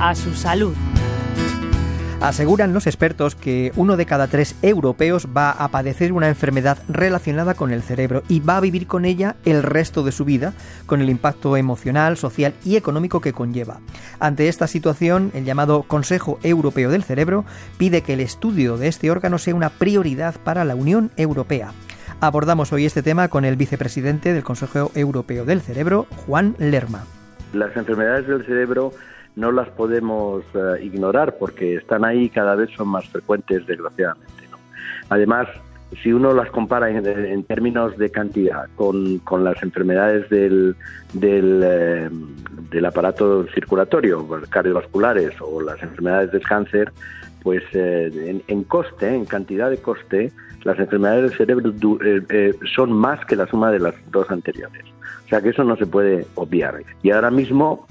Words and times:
a 0.00 0.14
su 0.14 0.34
salud. 0.34 0.74
Aseguran 2.20 2.72
los 2.74 2.88
expertos 2.88 3.36
que 3.36 3.70
uno 3.76 3.96
de 3.96 4.04
cada 4.04 4.26
tres 4.26 4.56
europeos 4.62 5.28
va 5.36 5.52
a 5.52 5.68
padecer 5.68 6.12
una 6.12 6.28
enfermedad 6.28 6.78
relacionada 6.88 7.54
con 7.54 7.70
el 7.70 7.82
cerebro 7.82 8.24
y 8.28 8.40
va 8.40 8.56
a 8.56 8.60
vivir 8.60 8.88
con 8.88 9.04
ella 9.04 9.36
el 9.44 9.62
resto 9.62 10.02
de 10.02 10.10
su 10.10 10.24
vida, 10.24 10.52
con 10.86 11.00
el 11.00 11.10
impacto 11.10 11.56
emocional, 11.56 12.16
social 12.16 12.54
y 12.64 12.74
económico 12.74 13.20
que 13.20 13.32
conlleva. 13.32 13.78
Ante 14.18 14.48
esta 14.48 14.66
situación, 14.66 15.30
el 15.32 15.44
llamado 15.44 15.84
Consejo 15.84 16.40
Europeo 16.42 16.90
del 16.90 17.04
Cerebro 17.04 17.44
pide 17.76 18.02
que 18.02 18.14
el 18.14 18.20
estudio 18.20 18.78
de 18.78 18.88
este 18.88 19.12
órgano 19.12 19.38
sea 19.38 19.54
una 19.54 19.70
prioridad 19.70 20.34
para 20.42 20.64
la 20.64 20.74
Unión 20.74 21.12
Europea. 21.16 21.72
Abordamos 22.20 22.72
hoy 22.72 22.84
este 22.84 23.04
tema 23.04 23.28
con 23.28 23.44
el 23.44 23.54
vicepresidente 23.54 24.32
del 24.32 24.42
Consejo 24.42 24.90
Europeo 24.96 25.44
del 25.44 25.60
Cerebro, 25.60 26.08
Juan 26.26 26.56
Lerma. 26.58 27.04
Las 27.52 27.76
enfermedades 27.76 28.26
del 28.26 28.44
cerebro 28.44 28.92
no 29.38 29.52
las 29.52 29.68
podemos 29.70 30.42
eh, 30.52 30.82
ignorar 30.82 31.36
porque 31.38 31.76
están 31.76 32.04
ahí 32.04 32.24
y 32.24 32.28
cada 32.28 32.56
vez 32.56 32.70
son 32.76 32.88
más 32.88 33.08
frecuentes, 33.08 33.64
desgraciadamente. 33.66 34.32
Además, 35.08 35.46
si 36.02 36.12
uno 36.12 36.34
las 36.34 36.50
compara 36.50 36.90
en, 36.90 37.44
términos 37.44 37.96
de 37.96 38.10
cantidad 38.10 38.68
con, 38.74 39.22
las 39.44 39.62
enfermedades 39.62 40.28
del, 40.28 40.74
del, 41.12 41.62
eh, 41.64 42.10
del, 42.70 42.84
aparato 42.84 43.46
circulatorio, 43.54 44.26
cardiovasculares 44.50 45.32
o 45.40 45.62
las 45.62 45.80
enfermedades 45.82 46.32
del 46.32 46.42
cáncer, 46.42 46.92
pues 47.42 47.62
eh, 47.72 48.42
en, 48.46 48.64
coste, 48.64 49.14
en 49.14 49.24
cantidad 49.24 49.70
de 49.70 49.78
coste, 49.78 50.32
las 50.64 50.78
enfermedades 50.80 51.30
del 51.30 51.38
cerebro 51.38 51.72
son 52.74 52.92
más 52.92 53.24
que 53.24 53.36
la 53.36 53.46
suma 53.46 53.70
de 53.70 53.78
las 53.78 53.94
dos 54.10 54.28
anteriores. 54.30 54.84
O 55.24 55.28
sea 55.28 55.40
que 55.40 55.50
eso 55.50 55.62
no 55.62 55.76
se 55.76 55.86
puede 55.86 56.26
obviar. 56.34 56.82
Y 57.02 57.12
ahora 57.12 57.30
mismo 57.30 57.86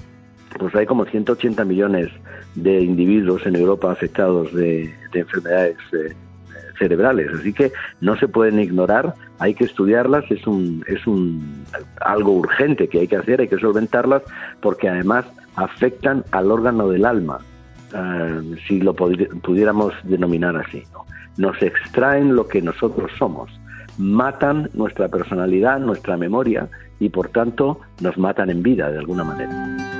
pues 0.58 0.74
hay 0.74 0.86
como 0.86 1.04
180 1.04 1.64
millones 1.64 2.08
de 2.54 2.80
individuos 2.80 3.46
en 3.46 3.56
Europa 3.56 3.92
afectados 3.92 4.52
de, 4.52 4.92
enfermedades 5.12 5.76
eh, 5.92 6.14
cerebrales, 6.78 7.30
así 7.34 7.52
que 7.52 7.72
no 8.00 8.16
se 8.16 8.28
pueden 8.28 8.60
ignorar, 8.60 9.14
hay 9.38 9.54
que 9.54 9.64
estudiarlas, 9.64 10.24
es 10.30 10.46
un 10.46 10.84
es 10.86 11.06
un 11.06 11.64
algo 12.00 12.32
urgente 12.32 12.88
que 12.88 13.00
hay 13.00 13.08
que 13.08 13.16
hacer, 13.16 13.40
hay 13.40 13.48
que 13.48 13.58
solventarlas 13.58 14.22
porque 14.60 14.88
además 14.88 15.24
afectan 15.56 16.24
al 16.30 16.50
órgano 16.50 16.88
del 16.88 17.04
alma, 17.04 17.38
eh, 17.94 18.56
si 18.66 18.80
lo 18.80 18.94
pudiéramos 18.94 19.94
denominar 20.04 20.56
así, 20.56 20.84
nos 21.36 21.60
extraen 21.62 22.34
lo 22.36 22.46
que 22.46 22.62
nosotros 22.62 23.10
somos, 23.18 23.50
matan 23.96 24.70
nuestra 24.74 25.08
personalidad, 25.08 25.78
nuestra 25.80 26.16
memoria 26.16 26.68
y 27.00 27.08
por 27.08 27.28
tanto 27.28 27.80
nos 28.00 28.16
matan 28.18 28.50
en 28.50 28.62
vida 28.62 28.90
de 28.90 28.98
alguna 28.98 29.24
manera. 29.24 29.97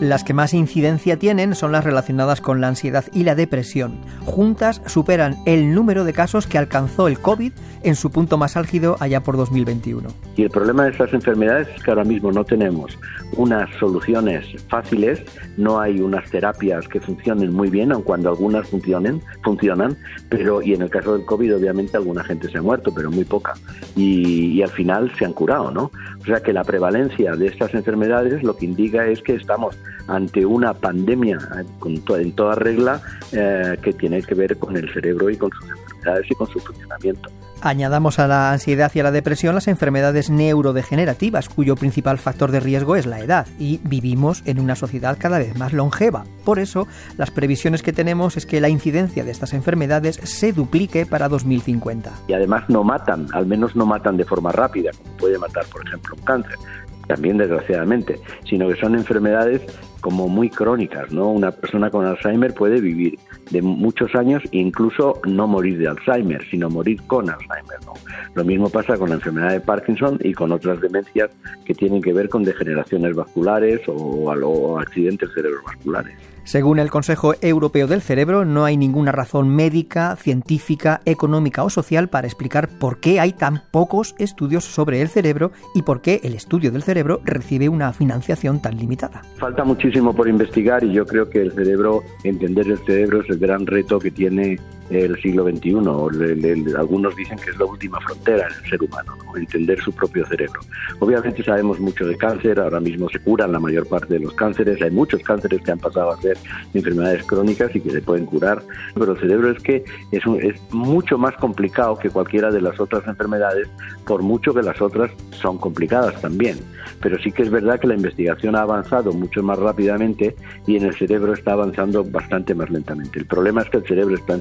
Las 0.00 0.24
que 0.24 0.34
más 0.34 0.52
incidencia 0.52 1.18
tienen 1.18 1.54
son 1.54 1.72
las 1.72 1.82
relacionadas 1.82 2.42
con 2.42 2.60
la 2.60 2.68
ansiedad 2.68 3.06
y 3.14 3.24
la 3.24 3.34
depresión. 3.34 3.98
Juntas 4.26 4.82
superan 4.84 5.36
el 5.46 5.74
número 5.74 6.04
de 6.04 6.12
casos 6.12 6.46
que 6.46 6.58
alcanzó 6.58 7.08
el 7.08 7.18
COVID 7.18 7.52
en 7.82 7.94
su 7.94 8.10
punto 8.10 8.36
más 8.36 8.58
álgido 8.58 8.96
allá 9.00 9.22
por 9.22 9.38
2021. 9.38 10.08
Y 10.36 10.42
el 10.42 10.50
problema 10.50 10.84
de 10.84 10.90
estas 10.90 11.14
enfermedades 11.14 11.68
es 11.74 11.82
que 11.82 11.90
ahora 11.90 12.04
mismo 12.04 12.30
no 12.30 12.44
tenemos 12.44 12.98
unas 13.36 13.70
soluciones 13.78 14.44
fáciles, 14.68 15.22
no 15.56 15.80
hay 15.80 16.00
unas 16.00 16.30
terapias 16.30 16.86
que 16.88 17.00
funcionen 17.00 17.54
muy 17.54 17.70
bien, 17.70 17.90
aun 17.90 18.02
cuando 18.02 18.28
algunas 18.28 18.68
funcionen, 18.68 19.22
funcionan, 19.42 19.96
pero 20.28 20.60
y 20.60 20.74
en 20.74 20.82
el 20.82 20.90
caso 20.90 21.16
del 21.16 21.24
COVID 21.24 21.56
obviamente 21.56 21.96
alguna 21.96 22.22
gente 22.22 22.50
se 22.50 22.58
ha 22.58 22.62
muerto, 22.62 22.92
pero 22.94 23.10
muy 23.10 23.24
poca. 23.24 23.54
Y, 23.94 24.48
y 24.48 24.62
al 24.62 24.70
final 24.70 25.10
se 25.16 25.24
han 25.24 25.32
curado, 25.32 25.70
¿no? 25.70 25.90
O 26.20 26.24
sea 26.26 26.40
que 26.40 26.52
la 26.52 26.64
prevalencia 26.64 27.34
de 27.34 27.46
estas 27.46 27.72
enfermedades 27.72 28.42
lo 28.42 28.56
que 28.56 28.66
indica 28.66 29.06
es 29.06 29.22
que 29.22 29.34
estamos 29.34 29.78
ante 30.08 30.44
una 30.46 30.74
pandemia 30.74 31.38
en 31.84 32.32
toda 32.32 32.54
regla 32.54 33.00
eh, 33.32 33.76
que 33.82 33.92
tiene 33.92 34.22
que 34.22 34.34
ver 34.34 34.56
con 34.58 34.76
el 34.76 34.92
cerebro 34.92 35.30
y 35.30 35.36
con 35.36 35.50
sus 35.52 35.68
enfermedades 35.70 36.30
y 36.30 36.34
con 36.34 36.46
su 36.48 36.60
funcionamiento. 36.60 37.30
Añadamos 37.62 38.18
a 38.18 38.28
la 38.28 38.52
ansiedad 38.52 38.92
y 38.94 39.00
a 39.00 39.02
la 39.02 39.10
depresión 39.10 39.54
las 39.54 39.66
enfermedades 39.66 40.28
neurodegenerativas, 40.28 41.48
cuyo 41.48 41.74
principal 41.74 42.18
factor 42.18 42.50
de 42.50 42.60
riesgo 42.60 42.96
es 42.96 43.06
la 43.06 43.20
edad, 43.20 43.46
y 43.58 43.80
vivimos 43.82 44.42
en 44.44 44.60
una 44.60 44.76
sociedad 44.76 45.16
cada 45.18 45.38
vez 45.38 45.56
más 45.56 45.72
longeva. 45.72 46.24
Por 46.44 46.58
eso, 46.58 46.86
las 47.16 47.30
previsiones 47.30 47.82
que 47.82 47.94
tenemos 47.94 48.36
es 48.36 48.44
que 48.44 48.60
la 48.60 48.68
incidencia 48.68 49.24
de 49.24 49.30
estas 49.30 49.54
enfermedades 49.54 50.16
se 50.16 50.52
duplique 50.52 51.06
para 51.06 51.28
2050. 51.28 52.12
Y 52.28 52.34
además 52.34 52.64
no 52.68 52.84
matan, 52.84 53.26
al 53.32 53.46
menos 53.46 53.74
no 53.74 53.86
matan 53.86 54.18
de 54.18 54.24
forma 54.24 54.52
rápida, 54.52 54.90
como 54.92 55.16
puede 55.16 55.38
matar, 55.38 55.64
por 55.72 55.84
ejemplo, 55.86 56.14
un 56.14 56.24
cáncer 56.24 56.58
también 57.06 57.38
desgraciadamente, 57.38 58.20
sino 58.44 58.68
que 58.68 58.76
son 58.76 58.94
enfermedades 58.94 59.62
como 60.00 60.28
muy 60.28 60.50
crónicas, 60.50 61.12
¿no? 61.12 61.30
Una 61.30 61.50
persona 61.50 61.90
con 61.90 62.04
Alzheimer 62.06 62.54
puede 62.54 62.80
vivir 62.80 63.18
de 63.50 63.62
muchos 63.62 64.14
años 64.14 64.42
e 64.52 64.58
incluso 64.58 65.20
no 65.26 65.46
morir 65.46 65.78
de 65.78 65.88
Alzheimer, 65.88 66.44
sino 66.48 66.70
morir 66.70 67.02
con 67.06 67.28
Alzheimer, 67.28 67.84
¿no? 67.84 67.94
Lo 68.34 68.44
mismo 68.44 68.68
pasa 68.68 68.96
con 68.96 69.08
la 69.08 69.16
enfermedad 69.16 69.52
de 69.52 69.60
Parkinson 69.60 70.18
y 70.22 70.32
con 70.32 70.52
otras 70.52 70.80
demencias 70.80 71.30
que 71.64 71.74
tienen 71.74 72.02
que 72.02 72.12
ver 72.12 72.28
con 72.28 72.44
degeneraciones 72.44 73.16
vasculares 73.16 73.80
o, 73.88 73.94
o 73.94 74.78
accidentes 74.78 75.30
cerebrovasculares. 75.34 76.35
Según 76.46 76.78
el 76.78 76.90
Consejo 76.90 77.34
Europeo 77.40 77.88
del 77.88 78.02
Cerebro, 78.02 78.44
no 78.44 78.64
hay 78.64 78.76
ninguna 78.76 79.10
razón 79.10 79.48
médica, 79.48 80.14
científica, 80.14 81.00
económica 81.04 81.64
o 81.64 81.70
social 81.70 82.08
para 82.08 82.28
explicar 82.28 82.68
por 82.68 83.00
qué 83.00 83.18
hay 83.18 83.32
tan 83.32 83.64
pocos 83.72 84.14
estudios 84.20 84.64
sobre 84.64 85.02
el 85.02 85.08
cerebro 85.08 85.50
y 85.74 85.82
por 85.82 86.02
qué 86.02 86.20
el 86.22 86.34
estudio 86.34 86.70
del 86.70 86.84
cerebro 86.84 87.20
recibe 87.24 87.68
una 87.68 87.92
financiación 87.92 88.62
tan 88.62 88.76
limitada. 88.76 89.22
Falta 89.38 89.64
muchísimo 89.64 90.14
por 90.14 90.28
investigar 90.28 90.84
y 90.84 90.92
yo 90.92 91.04
creo 91.04 91.28
que 91.28 91.42
el 91.42 91.50
cerebro, 91.50 92.04
entender 92.22 92.68
el 92.68 92.78
cerebro 92.78 93.22
es 93.22 93.28
el 93.28 93.38
gran 93.38 93.66
reto 93.66 93.98
que 93.98 94.12
tiene 94.12 94.60
el 94.90 95.20
siglo 95.20 95.44
XXI. 95.44 96.74
algunos 96.76 97.16
dicen 97.16 97.38
que 97.38 97.50
es 97.50 97.58
la 97.58 97.64
última 97.64 98.00
frontera 98.00 98.46
en 98.48 98.54
el 98.64 98.70
ser 98.70 98.82
humano, 98.82 99.16
entender 99.36 99.80
su 99.80 99.92
propio 99.92 100.26
cerebro. 100.26 100.60
Obviamente 101.00 101.42
sabemos 101.42 101.80
mucho 101.80 102.06
de 102.06 102.16
cáncer, 102.16 102.60
ahora 102.60 102.80
mismo 102.80 103.08
se 103.08 103.18
curan 103.18 103.52
la 103.52 103.60
mayor 103.60 103.86
parte 103.86 104.14
de 104.14 104.20
los 104.20 104.32
cánceres, 104.34 104.80
hay 104.82 104.90
muchos 104.90 105.22
cánceres 105.22 105.60
que 105.62 105.72
han 105.72 105.78
pasado 105.78 106.10
a 106.10 106.20
ser 106.20 106.38
enfermedades 106.74 107.24
crónicas 107.24 107.74
y 107.74 107.80
que 107.80 107.90
se 107.90 108.00
pueden 108.00 108.26
curar, 108.26 108.62
pero 108.94 109.12
el 109.12 109.18
cerebro 109.18 109.50
es 109.50 109.62
que 109.62 109.84
es, 110.12 110.22
es 110.40 110.60
mucho 110.72 111.18
más 111.18 111.34
complicado 111.36 111.98
que 111.98 112.10
cualquiera 112.10 112.50
de 112.50 112.60
las 112.60 112.78
otras 112.80 113.06
enfermedades, 113.06 113.68
por 114.06 114.22
mucho 114.22 114.54
que 114.54 114.62
las 114.62 114.80
otras 114.80 115.10
son 115.30 115.58
complicadas 115.58 116.20
también. 116.20 116.58
Pero 117.00 117.18
sí 117.18 117.32
que 117.32 117.42
es 117.42 117.50
verdad 117.50 117.80
que 117.80 117.88
la 117.88 117.94
investigación 117.94 118.56
ha 118.56 118.62
avanzado 118.62 119.12
mucho 119.12 119.42
más 119.42 119.58
rápidamente 119.58 120.36
y 120.66 120.76
en 120.76 120.84
el 120.84 120.94
cerebro 120.94 121.32
está 121.32 121.52
avanzando 121.52 122.04
bastante 122.04 122.54
más 122.54 122.70
lentamente. 122.70 123.18
El 123.18 123.26
problema 123.26 123.62
es 123.62 123.70
que 123.70 123.78
el 123.78 123.86
cerebro 123.86 124.14
está 124.14 124.34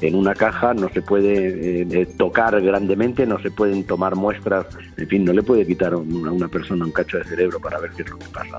en 0.00 0.14
una 0.14 0.34
caja, 0.34 0.74
no 0.74 0.88
se 0.88 1.02
puede 1.02 1.82
eh, 1.82 2.06
tocar 2.06 2.60
grandemente, 2.60 3.26
no 3.26 3.38
se 3.40 3.50
pueden 3.50 3.84
tomar 3.84 4.16
muestras, 4.16 4.66
en 4.96 5.08
fin, 5.08 5.24
no 5.24 5.32
le 5.32 5.42
puede 5.42 5.66
quitar 5.66 5.92
a 5.92 5.96
una 5.96 6.48
persona 6.48 6.84
un 6.84 6.92
cacho 6.92 7.18
de 7.18 7.24
cerebro 7.24 7.60
para 7.60 7.78
ver 7.78 7.90
qué 7.96 8.02
es 8.02 8.10
lo 8.10 8.18
que 8.18 8.28
pasa. 8.28 8.58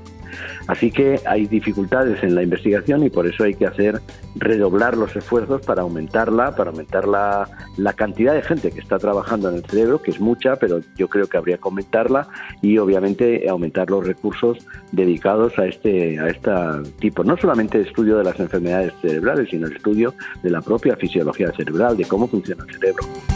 Así 0.66 0.90
que 0.90 1.20
hay 1.26 1.46
dificultades 1.46 2.22
en 2.22 2.34
la 2.34 2.42
investigación 2.42 3.04
y 3.04 3.10
por 3.10 3.26
eso 3.26 3.44
hay 3.44 3.54
que 3.54 3.66
hacer 3.66 4.00
redoblar 4.36 4.96
los 4.96 5.14
esfuerzos 5.14 5.62
para 5.62 5.82
aumentarla, 5.82 6.54
para 6.56 6.70
aumentar 6.70 7.06
la, 7.06 7.48
la 7.76 7.92
cantidad 7.92 8.34
de 8.34 8.42
gente 8.42 8.70
que 8.70 8.80
está 8.80 8.98
trabajando 8.98 9.50
en 9.50 9.56
el 9.56 9.64
cerebro, 9.64 10.00
que 10.00 10.10
es 10.10 10.20
mucha, 10.20 10.56
pero 10.56 10.80
yo 10.96 11.08
creo 11.08 11.26
que 11.26 11.36
habría 11.36 11.56
que 11.56 11.64
aumentarla 11.64 12.28
y 12.60 12.78
obviamente 12.78 13.48
aumentar 13.48 13.90
los 13.90 14.06
recursos 14.06 14.58
dedicados 14.92 15.58
a 15.58 15.66
este 15.66 16.18
a 16.18 16.28
este 16.28 16.50
tipo, 16.98 17.24
no 17.24 17.36
solamente 17.36 17.80
estudio 17.80 18.18
de 18.18 18.24
las 18.24 18.38
enfermedades 18.40 18.92
cerebrales, 19.00 19.48
sino 19.50 19.66
el 19.66 19.76
estudio 19.76 20.14
de 20.42 20.50
la 20.50 20.60
propia 20.60 20.96
fisiología 21.02 21.50
cerebral, 21.56 21.96
de 21.96 22.04
cómo 22.04 22.28
funciona 22.28 22.64
el 22.64 22.74
cerebro. 22.74 23.31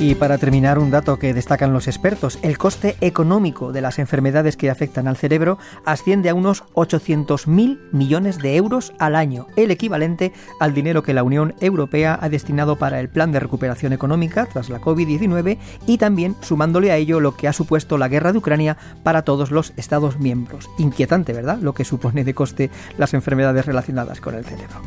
Y 0.00 0.14
para 0.14 0.38
terminar, 0.38 0.78
un 0.78 0.92
dato 0.92 1.18
que 1.18 1.34
destacan 1.34 1.72
los 1.72 1.88
expertos, 1.88 2.38
el 2.42 2.56
coste 2.56 2.96
económico 3.00 3.72
de 3.72 3.80
las 3.80 3.98
enfermedades 3.98 4.56
que 4.56 4.70
afectan 4.70 5.08
al 5.08 5.16
cerebro 5.16 5.58
asciende 5.84 6.28
a 6.28 6.36
unos 6.36 6.62
800.000 6.74 7.80
millones 7.90 8.38
de 8.38 8.54
euros 8.54 8.92
al 9.00 9.16
año, 9.16 9.48
el 9.56 9.72
equivalente 9.72 10.32
al 10.60 10.72
dinero 10.72 11.02
que 11.02 11.14
la 11.14 11.24
Unión 11.24 11.56
Europea 11.60 12.16
ha 12.22 12.28
destinado 12.28 12.76
para 12.76 13.00
el 13.00 13.08
plan 13.08 13.32
de 13.32 13.40
recuperación 13.40 13.92
económica 13.92 14.46
tras 14.46 14.70
la 14.70 14.80
COVID-19 14.80 15.58
y 15.88 15.98
también 15.98 16.36
sumándole 16.42 16.92
a 16.92 16.96
ello 16.96 17.18
lo 17.18 17.34
que 17.34 17.48
ha 17.48 17.52
supuesto 17.52 17.98
la 17.98 18.06
guerra 18.06 18.30
de 18.30 18.38
Ucrania 18.38 18.76
para 19.02 19.22
todos 19.22 19.50
los 19.50 19.72
Estados 19.76 20.20
miembros. 20.20 20.70
Inquietante, 20.78 21.32
¿verdad? 21.32 21.58
Lo 21.60 21.74
que 21.74 21.84
supone 21.84 22.22
de 22.22 22.34
coste 22.34 22.70
las 22.98 23.14
enfermedades 23.14 23.66
relacionadas 23.66 24.20
con 24.20 24.36
el 24.36 24.44
cerebro. 24.44 24.80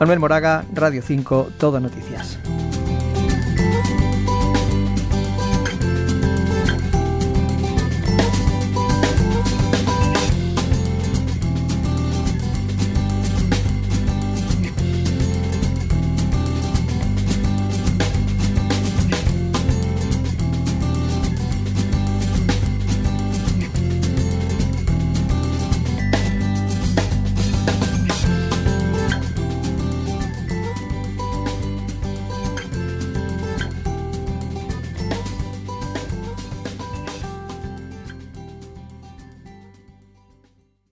Manuel 0.00 0.20
Moraga, 0.20 0.64
Radio 0.72 1.02
5, 1.02 1.50
Todo 1.58 1.80
Noticias. 1.80 2.38